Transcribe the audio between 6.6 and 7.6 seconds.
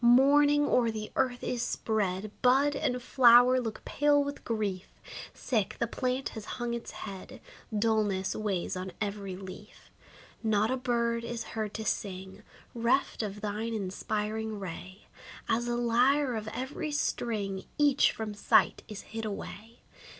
its head;